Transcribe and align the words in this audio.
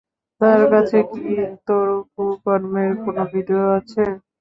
তার 0.41 0.61
কাছে 0.71 0.97
কি 1.11 1.25
তোর 1.67 1.87
কুকর্মের 2.13 2.91
কোন 3.03 3.17
ভিডিও 3.33 3.63
আছে? 3.77 4.03